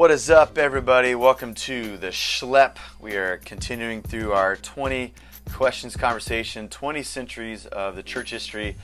What 0.00 0.10
is 0.10 0.30
up, 0.30 0.56
everybody? 0.56 1.14
Welcome 1.14 1.52
to 1.56 1.98
the 1.98 2.06
Schlep. 2.06 2.78
We 2.98 3.16
are 3.16 3.36
continuing 3.36 4.00
through 4.00 4.32
our 4.32 4.56
20 4.56 5.12
questions 5.52 5.94
conversation, 5.94 6.70
20 6.70 7.02
centuries 7.02 7.66
of 7.66 7.96
the 7.96 8.02
church 8.02 8.30
history, 8.30 8.76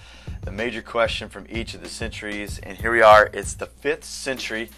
the 0.43 0.51
major 0.51 0.83
question 0.83 1.31
from 1.31 1.47
each 1.49 1.73
of 1.73 1.81
the 1.81 1.89
centuries. 1.89 2.59
And 2.59 2.77
here 2.77 2.93
we 2.93 3.01
are, 3.01 3.31
it's 3.33 3.55
the 3.55 3.65
fifth 3.65 4.05
century. 4.05 4.69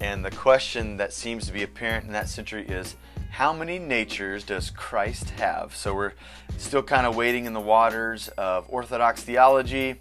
And 0.00 0.24
the 0.24 0.30
question 0.30 0.96
that 0.96 1.12
seems 1.12 1.46
to 1.48 1.52
be 1.52 1.62
apparent 1.62 2.06
in 2.06 2.12
that 2.12 2.30
century 2.30 2.64
is 2.66 2.96
how 3.28 3.52
many 3.52 3.78
natures 3.78 4.42
does 4.42 4.70
Christ 4.70 5.28
have? 5.38 5.76
So 5.76 5.94
we're 5.94 6.14
still 6.56 6.82
kind 6.82 7.06
of 7.06 7.14
wading 7.14 7.44
in 7.44 7.52
the 7.52 7.60
waters 7.60 8.28
of 8.38 8.64
Orthodox 8.70 9.22
theology, 9.22 9.96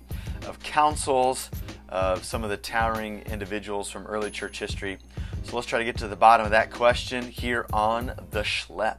of 0.48 0.64
councils, 0.64 1.50
of 1.90 2.24
some 2.24 2.46
of 2.46 2.50
the 2.50 2.56
towering 2.56 3.24
individuals 3.24 3.90
from 3.90 4.08
early 4.08 4.32
church 4.32 4.60
history. 4.60 4.98
So 5.44 5.58
let's 5.58 5.68
try 5.68 5.80
to 5.80 5.86
get 5.86 5.98
to 5.98 6.08
the 6.08 6.16
bottom 6.16 6.46
of 6.46 6.52
that 6.52 6.72
question 6.72 7.28
here 7.28 7.66
on 7.72 8.14
the 8.32 8.42
Schlep. 8.42 8.98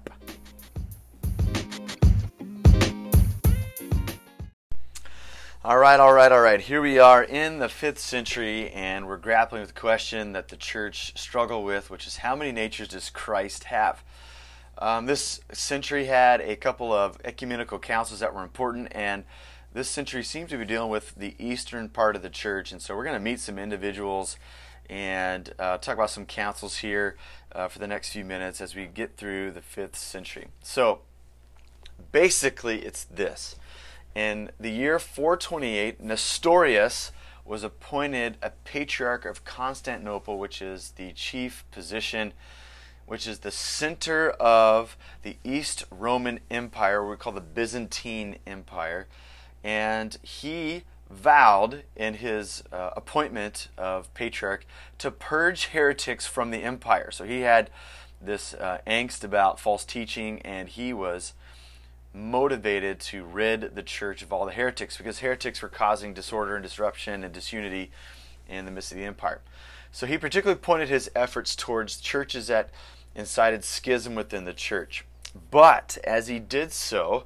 All 5.65 5.79
right, 5.79 5.98
all 5.98 6.12
right, 6.12 6.30
all 6.30 6.43
right. 6.43 6.61
Here 6.61 6.83
we 6.83 6.98
are 6.98 7.25
in 7.25 7.59
the 7.59 7.70
fifth 7.70 7.98
century, 7.98 8.70
and 8.70 9.07
we're 9.07 9.17
grappling 9.17 9.62
with 9.62 9.75
the 9.75 9.80
question 9.80 10.33
that 10.33 10.48
the 10.48 10.57
church 10.57 11.17
struggle 11.17 11.65
with, 11.65 11.89
which 11.89 12.07
is 12.07 12.19
how 12.19 12.37
many 12.37 12.53
natures 12.53 12.89
does 12.89 13.09
Christ 13.09 13.65
have? 13.65 14.05
Um, 14.77 15.06
this 15.06 15.41
century 15.53 16.05
had 16.05 16.42
a 16.42 16.56
couple 16.56 16.92
of 16.92 17.17
ecumenical 17.25 17.79
councils 17.79 18.20
that 18.20 18.34
were 18.34 18.42
important, 18.42 18.89
and 18.91 19.25
this 19.73 19.89
century 19.89 20.23
seems 20.23 20.51
to 20.51 20.59
be 20.59 20.67
dealing 20.67 20.91
with 20.91 21.15
the 21.15 21.34
eastern 21.39 21.89
part 21.89 22.15
of 22.15 22.20
the 22.20 22.29
church. 22.29 22.70
And 22.70 22.83
so 22.83 22.95
we're 22.95 23.05
going 23.05 23.17
to 23.17 23.20
meet 23.20 23.41
some 23.41 23.59
individuals 23.59 24.36
and 24.88 25.52
uh, 25.58 25.78
talk 25.78 25.94
about 25.94 26.10
some 26.10 26.27
councils 26.27 26.78
here 26.78 27.16
uh, 27.52 27.68
for 27.68 27.78
the 27.78 27.86
next 27.86 28.10
few 28.10 28.24
minutes 28.24 28.60
as 28.60 28.74
we 28.74 28.86
get 28.86 29.16
through 29.16 29.50
the 29.52 29.62
fifth 29.62 29.96
century. 29.96 30.48
So 30.62 31.00
basically, 32.12 32.84
it's 32.84 33.05
this. 33.05 33.56
In 34.14 34.50
the 34.60 34.70
year 34.70 34.98
428, 34.98 36.00
Nestorius 36.00 37.12
was 37.44 37.62
appointed 37.62 38.38
a 38.42 38.50
patriarch 38.64 39.24
of 39.24 39.44
Constantinople, 39.44 40.38
which 40.38 40.62
is 40.62 40.92
the 40.96 41.12
chief 41.12 41.64
position, 41.70 42.32
which 43.06 43.27
is 43.27 43.40
the 43.40 43.50
center 43.50 44.30
of 44.30 44.96
the 45.22 45.36
East 45.44 45.84
Roman 45.90 46.40
Empire, 46.50 47.06
we 47.06 47.16
call 47.16 47.32
the 47.32 47.40
Byzantine 47.40 48.36
Empire. 48.46 49.06
And 49.62 50.16
he 50.22 50.84
vowed 51.10 51.84
in 51.97 52.14
his 52.14 52.62
uh, 52.72 52.91
appointment 52.97 53.69
of 53.77 54.12
patriarch 54.14 54.66
to 54.98 55.11
purge 55.11 55.66
heretics 55.66 56.27
from 56.27 56.50
the 56.50 56.62
empire. 56.62 57.11
So 57.11 57.24
he 57.24 57.41
had 57.41 57.70
this 58.20 58.55
uh, 58.55 58.78
angst 58.86 59.22
about 59.22 59.61
false 59.61 59.84
teaching, 59.84 60.41
and 60.42 60.69
he 60.69 60.92
was 60.92 61.34
motivated 62.14 63.00
to 63.00 63.24
rid 63.24 63.74
the 63.74 63.83
church 63.83 64.22
of 64.22 64.33
all 64.33 64.46
the 64.46 64.52
heretics 64.52 64.96
because 64.96 65.19
heretics 65.19 65.61
were 65.61 65.69
causing 65.69 66.14
disorder 66.14 66.55
and 66.55 66.62
disruption 66.62 67.24
and 67.24 67.34
disunity 67.34 67.91
in 68.48 68.64
the 68.64 68.70
midst 68.70 68.92
of 68.92 68.98
the 68.98 69.05
empire. 69.05 69.41
So 69.91 70.06
he 70.06 70.16
particularly 70.18 70.61
pointed 70.61 70.89
his 70.89 71.11
efforts 71.14 71.55
towards 71.55 72.00
churches 72.00 72.46
that 72.46 72.70
incited 73.14 73.64
schism 73.64 74.14
within 74.14 74.44
the 74.44 74.52
church. 74.52 75.05
But 75.50 75.98
as 76.05 76.28
he 76.28 76.39
did 76.39 76.72
so, 76.72 77.24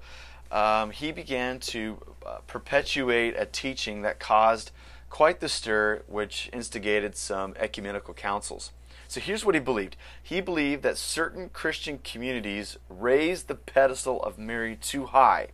um, 0.51 0.91
he 0.91 1.13
began 1.13 1.59
to 1.61 1.99
uh, 2.27 2.39
perpetuate 2.47 3.35
a 3.37 3.47
teaching 3.47 4.03
that 4.03 4.19
caused 4.19 4.71
quite 5.11 5.41
the 5.41 5.49
stir, 5.49 6.03
which 6.07 6.51
instigated 6.53 7.17
some 7.17 7.55
ecumenical 7.59 8.15
councils. 8.15 8.73
So 9.09 9.21
here's 9.21 9.45
what 9.45 9.55
he 9.55 9.61
believed 9.61 9.97
he 10.23 10.41
believed 10.41 10.83
that 10.83 10.99
certain 10.99 11.49
Christian 11.49 11.99
communities 11.99 12.77
raised 12.91 13.49
the 13.49 13.55
pedestal 13.55 14.23
of 14.23 14.39
Mary 14.39 14.77
too 14.77 15.07
high. 15.07 15.49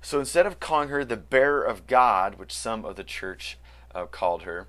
So 0.00 0.18
instead 0.18 0.46
of 0.46 0.58
calling 0.58 0.88
her 0.88 1.04
the 1.04 1.16
bearer 1.16 1.62
of 1.62 1.86
God, 1.86 2.34
which 2.34 2.52
some 2.52 2.84
of 2.84 2.96
the 2.96 3.04
church 3.04 3.56
uh, 3.94 4.06
called 4.06 4.42
her, 4.42 4.66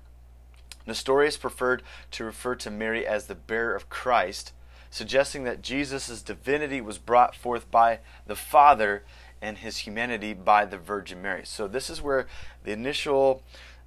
Nestorius 0.86 1.36
preferred 1.36 1.82
to 2.12 2.24
refer 2.24 2.54
to 2.56 2.70
Mary 2.70 3.04
as 3.04 3.26
the 3.26 3.34
bearer 3.34 3.74
of 3.74 3.88
Christ, 3.88 4.52
suggesting 4.90 5.42
that 5.42 5.60
Jesus' 5.60 6.22
divinity 6.22 6.80
was 6.80 6.98
brought 6.98 7.34
forth 7.34 7.68
by 7.68 7.98
the 8.26 8.36
Father 8.36 9.02
and 9.44 9.58
his 9.58 9.76
humanity 9.76 10.32
by 10.32 10.64
the 10.64 10.78
Virgin 10.78 11.20
Mary. 11.20 11.42
So 11.44 11.68
this 11.68 11.90
is 11.90 12.00
where 12.00 12.26
the 12.64 12.72
initial 12.72 13.42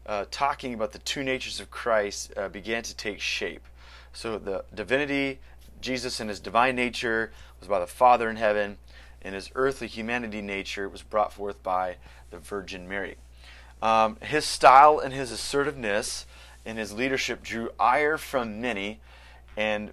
uh, 0.05 0.25
talking 0.29 0.75
about 0.75 0.91
the 0.91 0.99
two 0.99 1.23
natures 1.23 1.59
of 1.59 1.71
Christ 1.71 2.31
uh, 2.37 2.47
began 2.47 2.83
to 2.83 2.95
take 2.95 3.19
shape. 3.19 3.65
So 4.13 4.37
the 4.37 4.65
divinity, 4.73 5.39
Jesus 5.81 6.19
in 6.19 6.27
his 6.27 6.39
divine 6.39 6.75
nature, 6.75 7.31
was 7.59 7.67
by 7.67 7.79
the 7.79 7.87
Father 7.87 8.29
in 8.29 8.35
heaven, 8.35 8.77
and 9.23 9.33
his 9.33 9.49
earthly 9.55 9.87
humanity 9.87 10.43
nature 10.43 10.87
was 10.87 11.01
brought 11.01 11.33
forth 11.33 11.63
by 11.63 11.95
the 12.29 12.37
Virgin 12.37 12.87
Mary. 12.87 13.15
Um, 13.81 14.17
his 14.21 14.45
style 14.45 14.99
and 14.99 15.11
his 15.11 15.31
assertiveness 15.31 16.27
and 16.67 16.77
his 16.77 16.93
leadership 16.93 17.41
drew 17.41 17.71
ire 17.79 18.19
from 18.19 18.61
many, 18.61 18.99
and 19.57 19.91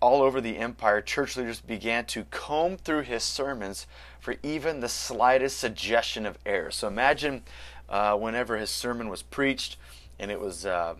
all 0.00 0.20
over 0.20 0.42
the 0.42 0.58
empire, 0.58 1.00
church 1.00 1.38
leaders 1.38 1.62
began 1.62 2.04
to 2.04 2.24
comb 2.24 2.76
through 2.76 3.02
his 3.02 3.22
sermons 3.22 3.86
for 4.26 4.34
even 4.42 4.80
the 4.80 4.88
slightest 4.88 5.56
suggestion 5.56 6.26
of 6.26 6.36
error. 6.44 6.72
So 6.72 6.88
imagine 6.88 7.44
uh, 7.88 8.16
whenever 8.16 8.56
his 8.56 8.70
sermon 8.70 9.08
was 9.08 9.22
preached 9.22 9.76
and 10.18 10.32
it 10.32 10.40
was 10.40 10.66
uh, 10.66 10.96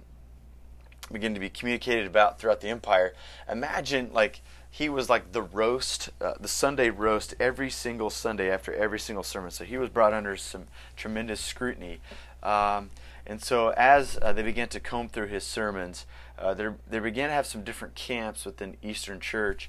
beginning 1.11 1.35
to 1.35 1.41
be 1.41 1.51
communicated 1.51 2.07
about 2.07 2.39
throughout 2.39 2.61
the 2.61 2.69
empire. 2.69 3.15
Imagine 3.51 4.11
like 4.13 4.43
he 4.71 4.89
was 4.89 5.11
like 5.11 5.33
the 5.33 5.43
roast, 5.43 6.11
uh, 6.21 6.35
the 6.39 6.47
Sunday 6.47 6.89
roast 6.89 7.35
every 7.41 7.69
single 7.69 8.11
Sunday 8.11 8.49
after 8.49 8.73
every 8.73 9.01
single 9.01 9.25
sermon. 9.25 9.51
So 9.51 9.65
he 9.65 9.77
was 9.77 9.89
brought 9.89 10.13
under 10.13 10.37
some 10.37 10.69
tremendous 10.95 11.41
scrutiny. 11.41 11.99
Um, 12.45 12.91
and 13.27 13.43
so 13.43 13.71
as 13.71 14.21
uh, 14.23 14.35
they 14.35 14.45
began 14.45 14.69
to 14.69 14.79
comb 14.79 15.09
through 15.09 15.27
his 15.27 15.43
sermons, 15.43 16.07
uh, 16.39 16.55
they 16.55 17.01
began 17.01 17.31
to 17.31 17.35
have 17.35 17.47
some 17.47 17.65
different 17.65 17.97
camps 17.97 18.45
within 18.45 18.77
Eastern 18.85 19.19
Church, 19.19 19.69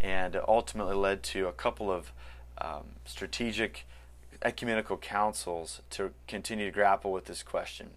and 0.00 0.36
ultimately 0.48 0.96
led 0.96 1.22
to 1.22 1.46
a 1.46 1.52
couple 1.52 1.88
of 1.88 2.10
um, 2.60 2.96
strategic 3.04 3.86
ecumenical 4.42 4.96
councils 4.96 5.80
to 5.90 6.12
continue 6.28 6.66
to 6.66 6.70
grapple 6.70 7.12
with 7.12 7.26
this 7.26 7.42
question. 7.42 7.90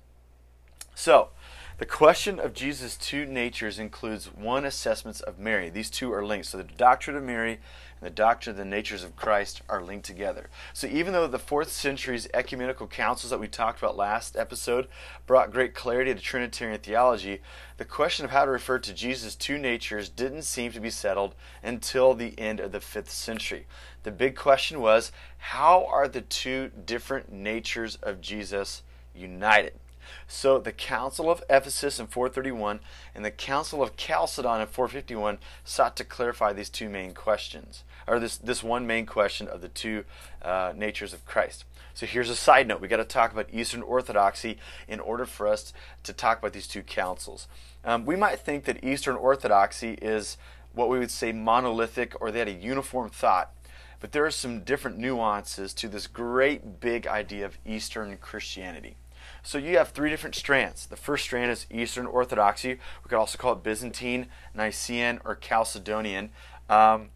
So, 0.99 1.29
the 1.77 1.85
question 1.85 2.41
of 2.41 2.53
Jesus' 2.53 2.97
two 2.97 3.25
natures 3.25 3.79
includes 3.79 4.25
one 4.25 4.65
assessment 4.65 5.21
of 5.21 5.39
Mary. 5.39 5.69
These 5.69 5.89
two 5.89 6.11
are 6.11 6.25
linked. 6.25 6.47
So, 6.47 6.57
the 6.57 6.65
doctrine 6.65 7.15
of 7.15 7.23
Mary 7.23 7.53
and 7.53 8.05
the 8.05 8.09
doctrine 8.09 8.51
of 8.51 8.57
the 8.57 8.65
natures 8.65 9.05
of 9.05 9.15
Christ 9.15 9.61
are 9.69 9.81
linked 9.81 10.05
together. 10.05 10.49
So 10.73 10.87
even 10.87 11.13
though 11.13 11.25
the 11.25 11.39
fourth 11.39 11.71
century's 11.71 12.27
ecumenical 12.33 12.85
councils 12.85 13.29
that 13.29 13.39
we 13.39 13.47
talked 13.47 13.79
about 13.79 13.95
last 13.95 14.35
episode 14.35 14.89
brought 15.25 15.53
great 15.53 15.73
clarity 15.73 16.13
to 16.13 16.19
Trinitarian 16.19 16.81
theology, 16.81 17.39
the 17.77 17.85
question 17.85 18.25
of 18.25 18.31
how 18.31 18.43
to 18.43 18.51
refer 18.51 18.79
to 18.79 18.93
Jesus' 18.93 19.35
two 19.35 19.57
natures 19.57 20.09
didn't 20.09 20.41
seem 20.41 20.73
to 20.73 20.81
be 20.81 20.89
settled 20.89 21.33
until 21.63 22.13
the 22.13 22.37
end 22.37 22.59
of 22.59 22.73
the 22.73 22.81
fifth 22.81 23.09
century. 23.09 23.67
The 24.03 24.11
big 24.11 24.35
question 24.35 24.81
was 24.81 25.13
how 25.37 25.85
are 25.85 26.09
the 26.09 26.19
two 26.19 26.71
different 26.85 27.31
natures 27.31 27.95
of 28.03 28.19
Jesus 28.19 28.83
united? 29.15 29.79
So 30.27 30.59
the 30.59 30.71
Council 30.71 31.29
of 31.29 31.43
Ephesus 31.49 31.99
in 31.99 32.07
431 32.07 32.79
and 33.15 33.25
the 33.25 33.31
Council 33.31 33.81
of 33.81 33.95
Chalcedon 33.95 34.61
in 34.61 34.67
451 34.67 35.39
sought 35.63 35.95
to 35.97 36.03
clarify 36.03 36.53
these 36.53 36.69
two 36.69 36.89
main 36.89 37.13
questions 37.13 37.83
or 38.09 38.19
this 38.19 38.37
this 38.37 38.63
one 38.63 38.87
main 38.87 39.05
question 39.05 39.47
of 39.47 39.61
the 39.61 39.69
two 39.69 40.03
uh, 40.41 40.73
natures 40.75 41.13
of 41.13 41.25
Christ. 41.25 41.65
So 41.93 42.05
here's 42.05 42.29
a 42.29 42.35
side 42.35 42.67
note: 42.67 42.81
we 42.81 42.87
got 42.87 42.97
to 42.97 43.05
talk 43.05 43.31
about 43.31 43.53
Eastern 43.53 43.81
Orthodoxy 43.81 44.57
in 44.87 44.99
order 44.99 45.25
for 45.25 45.47
us 45.47 45.73
to 46.03 46.13
talk 46.13 46.39
about 46.39 46.53
these 46.53 46.67
two 46.67 46.81
councils. 46.81 47.47
Um, 47.85 48.05
we 48.05 48.15
might 48.15 48.39
think 48.39 48.65
that 48.65 48.83
Eastern 48.83 49.15
Orthodoxy 49.15 49.93
is 50.01 50.37
what 50.73 50.89
we 50.89 50.99
would 50.99 51.11
say 51.11 51.31
monolithic, 51.31 52.19
or 52.19 52.31
they 52.31 52.39
had 52.39 52.47
a 52.47 52.53
uniform 52.53 53.09
thought. 53.09 53.51
But 53.99 54.13
there 54.13 54.25
are 54.25 54.31
some 54.31 54.61
different 54.61 54.97
nuances 54.97 55.73
to 55.75 55.89
this 55.89 56.07
great 56.07 56.79
big 56.79 57.05
idea 57.05 57.45
of 57.45 57.57
Eastern 57.65 58.17
Christianity. 58.17 58.95
So 59.43 59.57
you 59.57 59.77
have 59.77 59.89
three 59.89 60.09
different 60.09 60.35
strands. 60.35 60.85
The 60.85 60.95
first 60.95 61.23
strand 61.23 61.51
is 61.51 61.65
Eastern 61.71 62.05
Orthodoxy. 62.05 62.73
We 63.03 63.09
could 63.09 63.19
also 63.19 63.37
call 63.37 63.53
it 63.53 63.63
Byzantine, 63.63 64.27
Nicene, 64.53 65.19
or 65.25 65.35
Chalcedonian. 65.35 66.29
Um, 66.69 67.09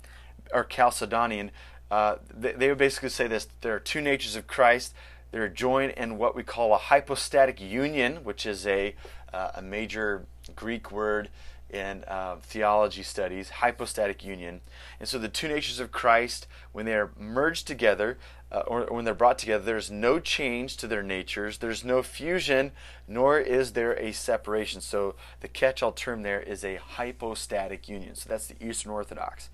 or 0.54 0.64
Chalcedonian, 0.64 1.50
uh, 1.92 2.16
they, 2.34 2.54
they 2.54 2.70
would 2.70 2.78
basically 2.78 3.10
say 3.10 3.28
this 3.28 3.48
there 3.62 3.76
are 3.76 3.80
two 3.80 4.02
natures 4.02 4.36
of 4.36 4.48
Christ. 4.48 4.94
They're 5.32 5.50
joined 5.50 5.94
in 5.94 6.18
what 6.18 6.36
we 6.36 6.44
call 6.44 6.74
a 6.74 6.78
hypostatic 6.78 7.60
union, 7.60 8.24
which 8.24 8.46
is 8.46 8.68
a, 8.68 8.96
uh, 9.34 9.52
a 9.56 9.62
major 9.62 10.26
Greek 10.56 10.92
word 10.92 11.30
in 11.74 12.04
uh, 12.08 12.36
theology 12.42 13.04
studies, 13.04 13.50
hypostatic 13.50 14.24
union. 14.24 14.62
And 15.00 15.10
so 15.10 15.18
the 15.18 15.28
two 15.28 15.48
natures 15.48 15.80
of 15.80 15.92
Christ, 15.92 16.48
when 16.72 16.86
they 16.86 16.94
are 16.94 17.12
merged 17.18 17.66
together, 17.68 18.18
uh, 18.52 18.60
or, 18.68 18.84
or 18.84 18.96
when 18.96 19.06
they're 19.06 19.16
brought 19.16 19.40
together, 19.40 19.64
there's 19.64 19.90
no 19.90 20.20
change 20.20 20.78
to 20.78 20.88
their 20.88 21.02
natures, 21.02 21.58
there's 21.58 21.84
no 21.84 22.04
fusion, 22.04 22.72
nor 23.08 23.40
is 23.40 23.74
there 23.74 23.94
a 23.94 24.12
separation. 24.12 24.80
So 24.80 25.16
the 25.40 25.48
catch 25.48 25.82
all 25.82 25.92
term 25.92 26.22
there 26.22 26.40
is 26.40 26.64
a 26.64 26.76
hypostatic 26.76 27.90
union. 27.90 28.16
So 28.16 28.30
that's 28.30 28.48
the 28.48 28.64
Eastern 28.66 28.92
Orthodox. 28.92 29.50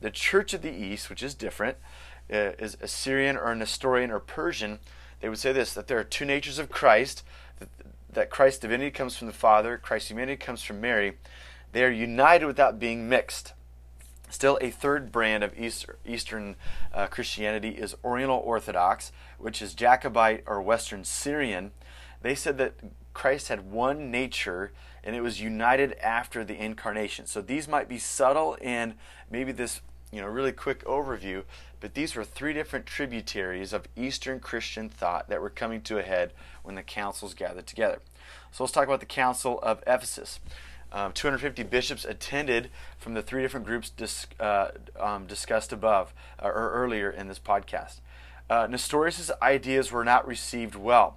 The 0.00 0.10
Church 0.10 0.54
of 0.54 0.62
the 0.62 0.72
East, 0.72 1.10
which 1.10 1.22
is 1.22 1.34
different, 1.34 1.78
uh, 2.32 2.52
is 2.58 2.76
Assyrian 2.80 3.36
or 3.36 3.54
Nestorian 3.54 4.10
or 4.10 4.20
Persian. 4.20 4.78
They 5.20 5.28
would 5.28 5.38
say 5.38 5.52
this 5.52 5.74
that 5.74 5.88
there 5.88 5.98
are 5.98 6.04
two 6.04 6.24
natures 6.24 6.60
of 6.60 6.70
Christ, 6.70 7.24
that, 7.58 7.68
that 8.12 8.30
Christ's 8.30 8.60
divinity 8.60 8.92
comes 8.92 9.16
from 9.16 9.26
the 9.26 9.32
Father, 9.32 9.78
Christ's 9.78 10.10
humanity 10.10 10.36
comes 10.36 10.62
from 10.62 10.80
Mary. 10.80 11.16
They 11.74 11.82
are 11.82 11.90
united 11.90 12.46
without 12.46 12.78
being 12.78 13.08
mixed. 13.08 13.52
Still, 14.30 14.58
a 14.60 14.70
third 14.70 15.10
brand 15.10 15.42
of 15.42 15.52
Eastern 16.06 16.54
uh, 16.92 17.08
Christianity 17.08 17.70
is 17.70 17.96
Oriental 18.04 18.38
Orthodox, 18.38 19.10
which 19.38 19.60
is 19.60 19.74
Jacobite 19.74 20.44
or 20.46 20.62
Western 20.62 21.02
Syrian. 21.02 21.72
They 22.22 22.36
said 22.36 22.58
that 22.58 22.74
Christ 23.12 23.48
had 23.48 23.72
one 23.72 24.12
nature 24.12 24.70
and 25.02 25.16
it 25.16 25.20
was 25.20 25.40
united 25.40 25.94
after 25.94 26.44
the 26.44 26.54
incarnation. 26.54 27.26
So 27.26 27.42
these 27.42 27.66
might 27.66 27.88
be 27.88 27.98
subtle 27.98 28.56
and 28.62 28.94
maybe 29.28 29.50
this 29.50 29.80
you 30.12 30.20
know 30.20 30.28
really 30.28 30.52
quick 30.52 30.84
overview, 30.84 31.42
but 31.80 31.94
these 31.94 32.14
were 32.14 32.22
three 32.22 32.52
different 32.52 32.86
tributaries 32.86 33.72
of 33.72 33.88
Eastern 33.96 34.38
Christian 34.38 34.88
thought 34.88 35.28
that 35.28 35.40
were 35.40 35.50
coming 35.50 35.82
to 35.82 35.98
a 35.98 36.02
head 36.02 36.34
when 36.62 36.76
the 36.76 36.84
councils 36.84 37.34
gathered 37.34 37.66
together. 37.66 37.98
So 38.52 38.62
let's 38.62 38.72
talk 38.72 38.86
about 38.86 39.00
the 39.00 39.06
Council 39.06 39.58
of 39.60 39.82
Ephesus. 39.88 40.38
Um, 40.94 41.10
250 41.12 41.64
bishops 41.64 42.04
attended 42.04 42.70
from 42.98 43.14
the 43.14 43.22
three 43.22 43.42
different 43.42 43.66
groups 43.66 43.90
dis, 43.90 44.28
uh, 44.38 44.68
um, 44.98 45.26
discussed 45.26 45.72
above 45.72 46.14
uh, 46.40 46.46
or 46.46 46.70
earlier 46.70 47.10
in 47.10 47.26
this 47.26 47.40
podcast. 47.40 47.98
Uh, 48.48 48.68
Nestorius' 48.70 49.32
ideas 49.42 49.90
were 49.90 50.04
not 50.04 50.24
received 50.24 50.76
well. 50.76 51.16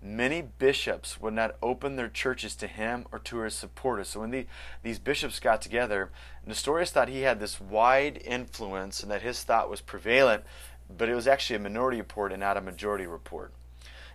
Many 0.00 0.42
bishops 0.42 1.20
would 1.20 1.34
not 1.34 1.56
open 1.60 1.96
their 1.96 2.08
churches 2.08 2.54
to 2.54 2.68
him 2.68 3.04
or 3.10 3.18
to 3.20 3.38
his 3.38 3.56
supporters. 3.56 4.10
So 4.10 4.20
when 4.20 4.30
the, 4.30 4.46
these 4.84 5.00
bishops 5.00 5.40
got 5.40 5.60
together, 5.60 6.10
Nestorius 6.46 6.92
thought 6.92 7.08
he 7.08 7.22
had 7.22 7.40
this 7.40 7.60
wide 7.60 8.22
influence 8.24 9.02
and 9.02 9.10
that 9.10 9.22
his 9.22 9.42
thought 9.42 9.68
was 9.68 9.80
prevalent, 9.80 10.44
but 10.96 11.08
it 11.08 11.16
was 11.16 11.26
actually 11.26 11.56
a 11.56 11.60
minority 11.60 11.98
report 11.98 12.30
and 12.30 12.38
not 12.38 12.56
a 12.56 12.60
majority 12.60 13.06
report 13.06 13.52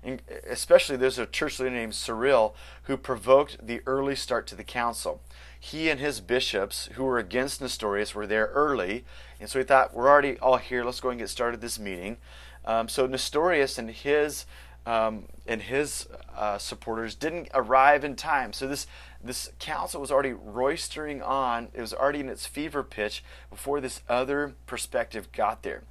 and 0.03 0.21
especially 0.49 0.97
there's 0.97 1.19
a 1.19 1.25
church 1.25 1.59
leader 1.59 1.75
named 1.75 1.95
Cyril 1.95 2.55
who 2.83 2.97
provoked 2.97 3.65
the 3.65 3.81
early 3.85 4.15
start 4.15 4.47
to 4.47 4.55
the 4.55 4.63
council. 4.63 5.21
He 5.59 5.89
and 5.89 5.99
his 5.99 6.21
bishops, 6.21 6.89
who 6.93 7.03
were 7.03 7.19
against 7.19 7.61
Nestorius, 7.61 8.15
were 8.15 8.25
there 8.25 8.47
early, 8.47 9.05
and 9.39 9.49
so 9.49 9.59
he 9.59 9.65
thought, 9.65 9.93
we're 9.93 10.09
already 10.09 10.39
all 10.39 10.57
here, 10.57 10.83
let's 10.83 10.99
go 10.99 11.09
and 11.09 11.19
get 11.19 11.29
started 11.29 11.61
this 11.61 11.77
meeting. 11.77 12.17
Um, 12.65 12.87
so 12.87 13.05
Nestorius 13.05 13.77
and 13.77 13.89
his 13.89 14.45
um, 14.85 15.25
and 15.45 15.61
his 15.61 16.07
uh, 16.35 16.57
supporters 16.57 17.13
didn't 17.13 17.49
arrive 17.53 18.03
in 18.03 18.15
time. 18.15 18.53
So 18.53 18.67
this 18.67 18.87
this 19.23 19.51
council 19.59 20.01
was 20.01 20.11
already 20.11 20.33
roistering 20.33 21.21
on; 21.21 21.69
it 21.73 21.81
was 21.81 21.93
already 21.93 22.19
in 22.19 22.29
its 22.29 22.47
fever 22.47 22.81
pitch 22.83 23.23
before 23.49 23.79
this 23.79 24.01
other 24.09 24.55
perspective 24.65 25.31
got 25.31 25.61
there. 25.61 25.83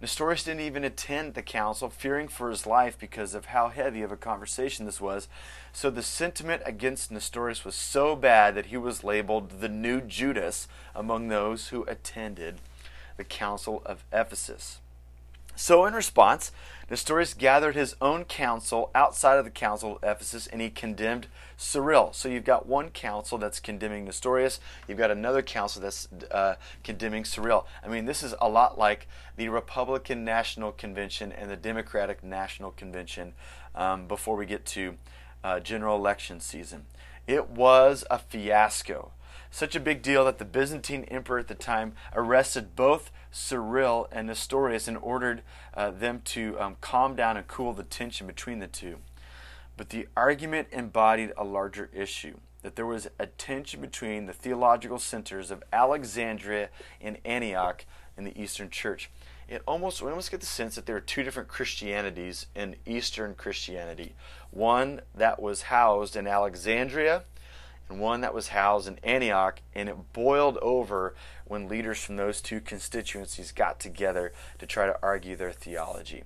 Nestorius 0.00 0.44
didn't 0.44 0.60
even 0.60 0.84
attend 0.84 1.34
the 1.34 1.42
council, 1.42 1.88
fearing 1.88 2.28
for 2.28 2.50
his 2.50 2.66
life 2.66 2.98
because 2.98 3.34
of 3.34 3.46
how 3.46 3.68
heavy 3.68 4.02
of 4.02 4.12
a 4.12 4.16
conversation 4.16 4.84
this 4.84 5.00
was. 5.00 5.28
So 5.72 5.90
the 5.90 6.02
sentiment 6.02 6.62
against 6.66 7.10
Nestorius 7.10 7.64
was 7.64 7.74
so 7.74 8.14
bad 8.14 8.54
that 8.54 8.66
he 8.66 8.76
was 8.76 9.04
labeled 9.04 9.60
the 9.60 9.68
new 9.68 10.00
Judas 10.00 10.68
among 10.94 11.28
those 11.28 11.68
who 11.68 11.84
attended 11.84 12.56
the 13.16 13.24
council 13.24 13.82
of 13.86 14.04
Ephesus. 14.12 14.80
So, 15.56 15.86
in 15.86 15.94
response, 15.94 16.52
Nestorius 16.90 17.32
gathered 17.32 17.74
his 17.74 17.96
own 18.00 18.24
council 18.24 18.90
outside 18.94 19.38
of 19.38 19.46
the 19.46 19.50
council 19.50 19.96
of 19.96 20.04
Ephesus 20.04 20.46
and 20.46 20.60
he 20.60 20.68
condemned 20.68 21.28
Cyril. 21.56 22.12
So, 22.12 22.28
you've 22.28 22.44
got 22.44 22.66
one 22.66 22.90
council 22.90 23.38
that's 23.38 23.58
condemning 23.58 24.04
Nestorius, 24.04 24.60
you've 24.86 24.98
got 24.98 25.10
another 25.10 25.40
council 25.40 25.80
that's 25.80 26.08
uh, 26.30 26.56
condemning 26.84 27.24
Cyril. 27.24 27.66
I 27.82 27.88
mean, 27.88 28.04
this 28.04 28.22
is 28.22 28.34
a 28.38 28.48
lot 28.50 28.78
like 28.78 29.08
the 29.36 29.48
Republican 29.48 30.24
National 30.24 30.72
Convention 30.72 31.32
and 31.32 31.50
the 31.50 31.56
Democratic 31.56 32.22
National 32.22 32.70
Convention 32.70 33.32
um, 33.74 34.06
before 34.06 34.36
we 34.36 34.44
get 34.44 34.66
to 34.66 34.96
uh, 35.42 35.60
general 35.60 35.96
election 35.96 36.38
season. 36.38 36.84
It 37.26 37.48
was 37.48 38.04
a 38.10 38.18
fiasco. 38.18 39.12
Such 39.56 39.74
a 39.74 39.80
big 39.80 40.02
deal 40.02 40.26
that 40.26 40.36
the 40.36 40.44
Byzantine 40.44 41.04
emperor 41.04 41.38
at 41.38 41.48
the 41.48 41.54
time 41.54 41.94
arrested 42.14 42.76
both 42.76 43.10
Cyril 43.30 44.06
and 44.12 44.26
Nestorius 44.26 44.86
and 44.86 44.98
ordered 44.98 45.40
uh, 45.72 45.92
them 45.92 46.20
to 46.26 46.60
um, 46.60 46.76
calm 46.82 47.16
down 47.16 47.38
and 47.38 47.48
cool 47.48 47.72
the 47.72 47.82
tension 47.82 48.26
between 48.26 48.58
the 48.58 48.66
two. 48.66 48.98
But 49.74 49.88
the 49.88 50.08
argument 50.14 50.68
embodied 50.72 51.32
a 51.38 51.44
larger 51.44 51.88
issue 51.94 52.36
that 52.60 52.76
there 52.76 52.84
was 52.84 53.08
a 53.18 53.28
tension 53.28 53.80
between 53.80 54.26
the 54.26 54.34
theological 54.34 54.98
centers 54.98 55.50
of 55.50 55.64
Alexandria 55.72 56.68
and 57.00 57.16
Antioch 57.24 57.86
in 58.18 58.24
the 58.24 58.38
Eastern 58.38 58.68
Church. 58.68 59.08
It 59.48 59.62
almost 59.66 60.02
we 60.02 60.10
almost 60.10 60.30
get 60.30 60.40
the 60.40 60.46
sense 60.46 60.74
that 60.74 60.84
there 60.84 60.96
are 60.96 61.00
two 61.00 61.22
different 61.22 61.48
Christianities 61.48 62.44
in 62.54 62.76
Eastern 62.84 63.34
Christianity. 63.34 64.16
One 64.50 65.00
that 65.14 65.40
was 65.40 65.62
housed 65.62 66.14
in 66.14 66.26
Alexandria 66.26 67.24
and 67.88 68.00
one 68.00 68.20
that 68.20 68.34
was 68.34 68.48
housed 68.48 68.88
in 68.88 68.98
Antioch, 69.02 69.60
and 69.74 69.88
it 69.88 70.12
boiled 70.12 70.58
over 70.58 71.14
when 71.44 71.68
leaders 71.68 72.02
from 72.02 72.16
those 72.16 72.40
two 72.40 72.60
constituencies 72.60 73.52
got 73.52 73.78
together 73.78 74.32
to 74.58 74.66
try 74.66 74.86
to 74.86 74.98
argue 75.02 75.36
their 75.36 75.52
theology. 75.52 76.24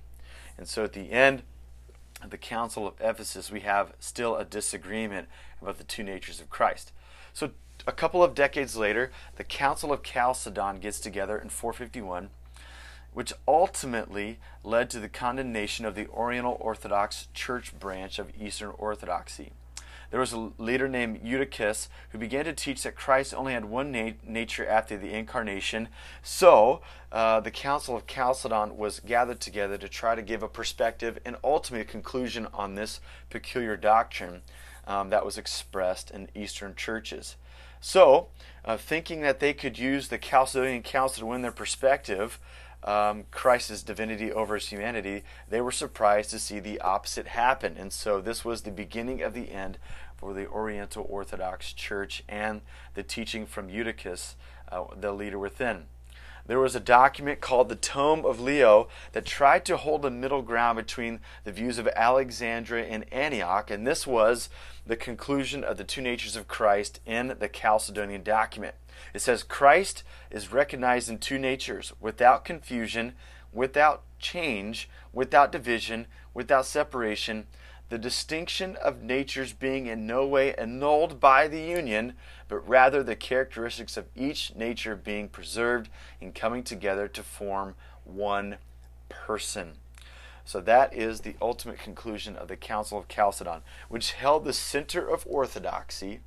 And 0.57 0.67
so 0.67 0.83
at 0.83 0.93
the 0.93 1.11
end 1.11 1.43
of 2.23 2.31
the 2.31 2.37
Council 2.37 2.87
of 2.87 2.95
Ephesus, 2.99 3.51
we 3.51 3.61
have 3.61 3.93
still 3.99 4.35
a 4.35 4.45
disagreement 4.45 5.27
about 5.61 5.77
the 5.77 5.83
two 5.83 6.03
natures 6.03 6.39
of 6.39 6.49
Christ. 6.49 6.91
So 7.33 7.51
a 7.85 7.91
couple 7.91 8.23
of 8.23 8.35
decades 8.35 8.75
later, 8.75 9.11
the 9.35 9.43
Council 9.43 9.93
of 9.93 10.03
Chalcedon 10.03 10.79
gets 10.79 10.99
together 10.99 11.37
in 11.37 11.49
451, 11.49 12.29
which 13.13 13.33
ultimately 13.47 14.39
led 14.63 14.89
to 14.89 14.99
the 14.99 15.09
condemnation 15.09 15.85
of 15.85 15.95
the 15.95 16.07
Oriental 16.07 16.57
Orthodox 16.59 17.27
Church 17.33 17.77
branch 17.77 18.17
of 18.19 18.31
Eastern 18.39 18.71
Orthodoxy 18.77 19.51
there 20.09 20.19
was 20.19 20.33
a 20.33 20.51
leader 20.57 20.87
named 20.87 21.21
Eutychus 21.23 21.89
who 22.09 22.17
began 22.17 22.45
to 22.45 22.53
teach 22.53 22.83
that 22.83 22.95
Christ 22.95 23.33
only 23.33 23.53
had 23.53 23.65
one 23.65 23.91
na- 23.91 24.11
nature 24.25 24.67
after 24.67 24.97
the 24.97 25.13
incarnation. 25.13 25.87
So, 26.21 26.81
uh, 27.11 27.39
the 27.39 27.51
Council 27.51 27.95
of 27.95 28.07
Chalcedon 28.07 28.77
was 28.77 28.99
gathered 28.99 29.39
together 29.39 29.77
to 29.77 29.89
try 29.89 30.15
to 30.15 30.21
give 30.21 30.43
a 30.43 30.47
perspective 30.47 31.19
and 31.25 31.37
ultimately 31.43 31.81
a 31.81 31.91
conclusion 31.91 32.47
on 32.53 32.75
this 32.75 32.99
peculiar 33.29 33.77
doctrine 33.77 34.41
um, 34.87 35.09
that 35.09 35.25
was 35.25 35.37
expressed 35.37 36.11
in 36.11 36.29
Eastern 36.35 36.75
churches. 36.75 37.35
So, 37.79 38.27
uh, 38.63 38.77
thinking 38.77 39.21
that 39.21 39.39
they 39.39 39.53
could 39.53 39.79
use 39.79 40.07
the 40.07 40.19
Chalcedonian 40.19 40.83
Council 40.83 41.21
to 41.21 41.25
win 41.25 41.41
their 41.41 41.51
perspective, 41.51 42.39
um, 42.83 43.25
Christ's 43.31 43.83
divinity 43.83 44.31
over 44.31 44.55
his 44.55 44.69
humanity, 44.69 45.23
they 45.49 45.61
were 45.61 45.71
surprised 45.71 46.31
to 46.31 46.39
see 46.39 46.59
the 46.59 46.79
opposite 46.81 47.27
happen. 47.27 47.77
And 47.77 47.93
so 47.93 48.21
this 48.21 48.43
was 48.43 48.61
the 48.61 48.71
beginning 48.71 49.21
of 49.21 49.33
the 49.33 49.51
end 49.51 49.77
for 50.17 50.33
the 50.33 50.47
Oriental 50.47 51.05
Orthodox 51.09 51.73
Church 51.73 52.23
and 52.27 52.61
the 52.93 53.03
teaching 53.03 53.45
from 53.45 53.69
Eutychus, 53.69 54.35
uh, 54.71 54.83
the 54.95 55.11
leader 55.11 55.39
within. 55.39 55.85
There 56.47 56.59
was 56.59 56.75
a 56.75 56.79
document 56.79 57.39
called 57.39 57.69
the 57.69 57.75
Tome 57.75 58.25
of 58.25 58.39
Leo 58.39 58.87
that 59.11 59.25
tried 59.25 59.65
to 59.65 59.77
hold 59.77 60.05
a 60.05 60.09
middle 60.09 60.41
ground 60.41 60.77
between 60.77 61.19
the 61.43 61.51
views 61.51 61.77
of 61.77 61.87
Alexandria 61.95 62.85
and 62.85 63.11
Antioch, 63.13 63.69
and 63.69 63.85
this 63.85 64.07
was 64.07 64.49
the 64.85 64.95
conclusion 64.95 65.63
of 65.63 65.77
the 65.77 65.83
two 65.83 66.01
natures 66.01 66.35
of 66.35 66.47
Christ 66.47 66.99
in 67.05 67.35
the 67.39 67.49
Chalcedonian 67.49 68.23
document. 68.23 68.75
It 69.13 69.21
says 69.21 69.43
Christ 69.43 70.03
is 70.29 70.51
recognized 70.51 71.09
in 71.09 71.19
two 71.19 71.37
natures 71.37 71.93
without 71.99 72.45
confusion, 72.45 73.13
without 73.53 74.03
change, 74.19 74.89
without 75.13 75.51
division, 75.51 76.07
without 76.33 76.65
separation, 76.65 77.47
the 77.91 77.97
distinction 77.97 78.77
of 78.77 79.03
natures 79.03 79.51
being 79.51 79.87
in 79.87 80.07
no 80.07 80.25
way 80.25 80.55
annulled 80.55 81.19
by 81.19 81.45
the 81.49 81.59
union, 81.59 82.13
but 82.47 82.65
rather 82.65 83.03
the 83.03 83.17
characteristics 83.17 83.97
of 83.97 84.05
each 84.15 84.55
nature 84.55 84.95
being 84.95 85.27
preserved 85.27 85.89
and 86.21 86.33
coming 86.33 86.63
together 86.63 87.09
to 87.09 87.21
form 87.21 87.75
one 88.05 88.55
person. 89.09 89.73
So 90.45 90.61
that 90.61 90.95
is 90.95 91.19
the 91.19 91.35
ultimate 91.41 91.79
conclusion 91.79 92.37
of 92.37 92.47
the 92.47 92.55
Council 92.55 92.97
of 92.97 93.09
Chalcedon, 93.09 93.61
which 93.89 94.13
held 94.13 94.45
the 94.45 94.53
center 94.53 95.05
of 95.05 95.27
orthodoxy 95.27 96.21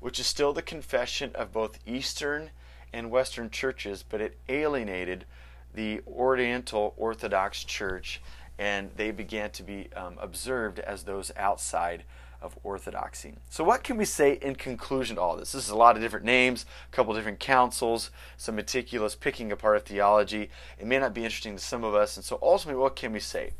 which 0.00 0.18
is 0.18 0.26
still 0.26 0.54
the 0.54 0.62
confession 0.62 1.30
of 1.34 1.52
both 1.52 1.78
Eastern 1.86 2.50
and 2.90 3.10
Western 3.10 3.50
churches, 3.50 4.02
but 4.02 4.22
it 4.22 4.38
alienated 4.48 5.26
the 5.74 6.00
Oriental 6.08 6.94
Orthodox 6.96 7.64
Church 7.64 8.20
and 8.58 8.90
they 8.96 9.10
began 9.10 9.50
to 9.50 9.62
be 9.62 9.88
um, 9.94 10.16
observed 10.20 10.78
as 10.78 11.04
those 11.04 11.32
outside 11.36 12.04
of 12.42 12.58
orthodoxy. 12.64 13.34
So, 13.48 13.64
what 13.64 13.84
can 13.84 13.96
we 13.96 14.04
say 14.04 14.38
in 14.42 14.56
conclusion 14.56 15.16
to 15.16 15.22
all 15.22 15.36
this? 15.36 15.52
This 15.52 15.64
is 15.64 15.70
a 15.70 15.76
lot 15.76 15.96
of 15.96 16.02
different 16.02 16.26
names, 16.26 16.66
a 16.92 16.94
couple 16.94 17.14
different 17.14 17.40
councils, 17.40 18.10
some 18.36 18.56
meticulous 18.56 19.14
picking 19.14 19.52
apart 19.52 19.76
of 19.76 19.84
theology. 19.84 20.50
It 20.78 20.86
may 20.86 20.98
not 20.98 21.14
be 21.14 21.24
interesting 21.24 21.56
to 21.56 21.62
some 21.62 21.84
of 21.84 21.94
us, 21.94 22.16
and 22.16 22.24
so 22.24 22.38
ultimately, 22.42 22.82
what 22.82 22.96
can 22.96 23.12
we 23.12 23.20
say? 23.20 23.52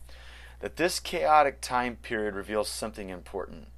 That 0.61 0.77
this 0.77 1.01
chaotic 1.01 1.61
time 1.61 1.97
period 1.97 2.35
reveals 2.35 2.69
something 2.69 3.09
important. 3.09 3.69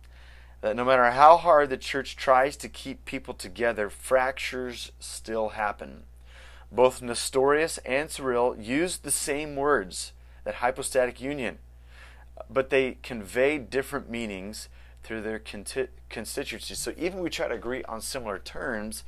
That 0.63 0.77
no 0.77 0.85
matter 0.85 1.11
how 1.11 1.37
hard 1.37 1.69
the 1.69 1.77
church 1.77 2.17
tries 2.17 2.57
to 2.57 2.69
keep 2.69 3.05
people 3.05 3.35
together, 3.35 3.91
fractures 3.91 4.93
still 4.99 5.51
happen. 5.51 6.05
Both 6.73 7.03
Nestorius 7.03 7.79
and 7.79 8.11
Cyril 8.11 8.57
used 8.59 9.05
the 9.05 9.11
same 9.11 9.57
words, 9.57 10.13
that 10.45 10.57
hypostatic 10.57 11.21
union, 11.21 11.59
but 12.49 12.71
they 12.71 12.99
convey 13.03 13.59
different 13.59 14.09
meanings 14.09 14.69
through 15.03 15.23
their 15.23 15.39
constituencies. 16.09 16.79
So 16.79 16.95
even 16.97 17.21
we 17.21 17.31
try 17.31 17.49
to 17.49 17.55
agree 17.55 17.83
on 17.85 18.01
similar 18.01 18.39
terms, 18.39 19.05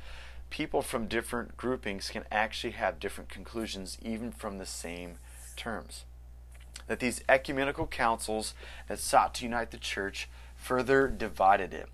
people 0.49 0.81
from 0.81 1.07
different 1.07 1.57
groupings 1.57 2.09
can 2.09 2.23
actually 2.31 2.71
have 2.71 2.99
different 2.99 3.29
conclusions 3.29 3.97
even 4.01 4.31
from 4.31 4.57
the 4.57 4.65
same 4.65 5.17
terms. 5.55 6.05
That 6.87 6.99
these 6.99 7.23
ecumenical 7.27 7.87
councils 7.87 8.53
that 8.87 8.99
sought 8.99 9.33
to 9.35 9.45
unite 9.45 9.71
the 9.71 9.77
church 9.77 10.29
further 10.55 11.07
divided 11.07 11.73
it. 11.73 11.89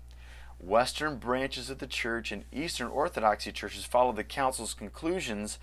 Western 0.60 1.16
branches 1.16 1.68
of 1.68 1.78
the 1.78 1.86
church 1.86 2.30
and 2.30 2.44
Eastern 2.52 2.88
Orthodoxy 2.88 3.52
churches 3.52 3.84
followed 3.84 4.16
the 4.16 4.24
council's 4.24 4.72
conclusions. 4.72 5.58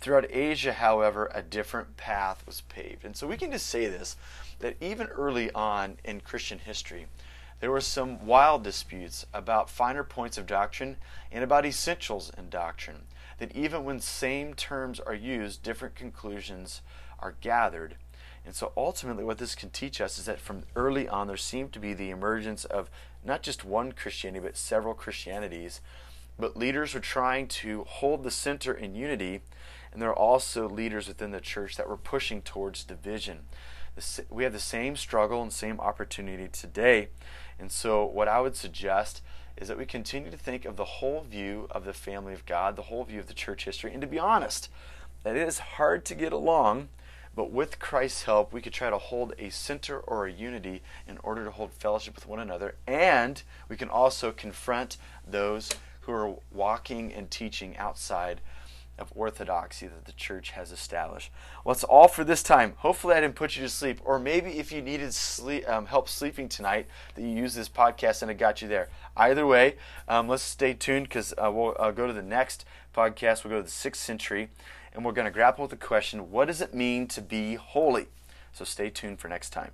Throughout 0.00 0.30
Asia, 0.30 0.72
however, 0.72 1.30
a 1.34 1.42
different 1.42 1.96
path 1.96 2.42
was 2.46 2.62
paved. 2.62 3.04
And 3.04 3.14
so 3.14 3.26
we 3.26 3.36
can 3.36 3.52
just 3.52 3.66
say 3.66 3.86
this 3.86 4.16
that 4.60 4.76
even 4.80 5.06
early 5.08 5.50
on 5.52 5.98
in 6.04 6.20
Christian 6.20 6.58
history, 6.58 7.06
there 7.60 7.70
were 7.70 7.80
some 7.80 8.26
wild 8.26 8.64
disputes 8.64 9.26
about 9.34 9.68
finer 9.68 10.02
points 10.02 10.38
of 10.38 10.46
doctrine 10.46 10.96
and 11.30 11.44
about 11.44 11.66
essentials 11.66 12.30
in 12.36 12.48
doctrine. 12.48 13.02
That 13.38 13.54
even 13.54 13.84
when 13.84 14.00
same 14.00 14.54
terms 14.54 15.00
are 15.00 15.14
used, 15.14 15.62
different 15.62 15.94
conclusions 15.94 16.80
are 17.18 17.34
gathered. 17.40 17.96
And 18.46 18.54
so 18.54 18.72
ultimately, 18.76 19.24
what 19.24 19.38
this 19.38 19.54
can 19.54 19.68
teach 19.68 20.00
us 20.00 20.18
is 20.18 20.24
that 20.24 20.40
from 20.40 20.62
early 20.74 21.06
on, 21.06 21.26
there 21.26 21.36
seemed 21.36 21.72
to 21.72 21.78
be 21.78 21.92
the 21.92 22.10
emergence 22.10 22.64
of 22.64 22.90
not 23.22 23.42
just 23.42 23.64
one 23.64 23.92
Christianity, 23.92 24.42
but 24.42 24.56
several 24.56 24.94
Christianities. 24.94 25.82
But 26.38 26.56
leaders 26.56 26.94
were 26.94 27.00
trying 27.00 27.48
to 27.48 27.84
hold 27.84 28.22
the 28.22 28.30
center 28.30 28.72
in 28.72 28.94
unity, 28.94 29.42
and 29.92 30.00
there 30.00 30.10
are 30.10 30.18
also 30.18 30.68
leaders 30.68 31.08
within 31.08 31.30
the 31.30 31.40
church 31.40 31.76
that 31.76 31.88
were 31.88 31.96
pushing 31.96 32.42
towards 32.42 32.84
division. 32.84 33.40
We 34.30 34.44
have 34.44 34.52
the 34.52 34.60
same 34.60 34.96
struggle 34.96 35.42
and 35.42 35.52
same 35.52 35.80
opportunity 35.80 36.48
today 36.48 37.08
and 37.60 37.70
so, 37.70 38.06
what 38.06 38.26
I 38.26 38.40
would 38.40 38.56
suggest 38.56 39.22
is 39.56 39.68
that 39.68 39.76
we 39.76 39.84
continue 39.84 40.30
to 40.30 40.36
think 40.38 40.64
of 40.64 40.76
the 40.76 40.84
whole 40.84 41.20
view 41.20 41.68
of 41.70 41.84
the 41.84 41.92
family 41.92 42.32
of 42.32 42.46
God, 42.46 42.74
the 42.74 42.82
whole 42.82 43.04
view 43.04 43.20
of 43.20 43.26
the 43.26 43.34
church 43.34 43.66
history, 43.66 43.92
and 43.92 44.00
to 44.00 44.06
be 44.06 44.18
honest, 44.18 44.70
that 45.22 45.36
it 45.36 45.46
is 45.46 45.58
hard 45.58 46.06
to 46.06 46.14
get 46.14 46.32
along, 46.32 46.88
but 47.36 47.50
with 47.50 47.78
Christ's 47.78 48.22
help, 48.22 48.52
we 48.52 48.62
could 48.62 48.72
try 48.72 48.88
to 48.88 48.96
hold 48.96 49.34
a 49.38 49.50
center 49.50 50.00
or 50.00 50.26
a 50.26 50.32
unity 50.32 50.82
in 51.06 51.18
order 51.22 51.44
to 51.44 51.50
hold 51.50 51.72
fellowship 51.72 52.14
with 52.14 52.26
one 52.26 52.40
another, 52.40 52.76
and 52.86 53.42
we 53.68 53.76
can 53.76 53.90
also 53.90 54.32
confront 54.32 54.96
those 55.26 55.70
who 56.00 56.12
are 56.12 56.36
walking 56.50 57.12
and 57.12 57.30
teaching 57.30 57.76
outside 57.76 58.40
of 58.98 59.12
orthodoxy 59.14 59.86
that 59.86 60.04
the 60.04 60.12
church 60.12 60.50
has 60.50 60.70
established. 60.72 61.30
Well, 61.64 61.74
that's 61.74 61.84
all 61.84 62.08
for 62.08 62.22
this 62.22 62.42
time. 62.42 62.74
Hopefully, 62.78 63.14
I 63.14 63.20
didn't 63.20 63.34
put 63.34 63.56
you 63.56 63.62
to 63.62 63.68
sleep, 63.68 64.00
or 64.04 64.18
maybe 64.18 64.58
if 64.58 64.70
you 64.70 64.82
needed 64.82 65.14
sleep, 65.14 65.68
um, 65.68 65.86
help 65.86 66.08
sleeping 66.08 66.48
tonight, 66.48 66.86
that 67.14 67.22
you 67.22 67.28
use 67.28 67.54
this 67.54 67.68
podcast 67.68 68.22
and 68.22 68.30
it 68.30 68.34
got 68.34 68.60
you 68.62 68.68
there. 68.68 68.88
Either 69.16 69.46
way, 69.46 69.76
um, 70.08 70.28
let's 70.28 70.42
stay 70.42 70.74
tuned 70.74 71.08
because 71.08 71.32
uh, 71.38 71.50
we'll 71.52 71.74
uh, 71.78 71.90
go 71.90 72.06
to 72.06 72.12
the 72.12 72.22
next 72.22 72.64
podcast. 72.94 73.44
We'll 73.44 73.52
go 73.52 73.58
to 73.58 73.64
the 73.64 73.70
sixth 73.70 74.02
century, 74.02 74.50
and 74.92 75.04
we're 75.04 75.12
going 75.12 75.26
to 75.26 75.30
grapple 75.30 75.62
with 75.62 75.70
the 75.70 75.76
question: 75.76 76.30
What 76.30 76.46
does 76.48 76.60
it 76.60 76.74
mean 76.74 77.06
to 77.08 77.22
be 77.22 77.54
holy? 77.54 78.08
So 78.52 78.64
stay 78.64 78.90
tuned 78.90 79.18
for 79.20 79.28
next 79.28 79.50
time. 79.50 79.70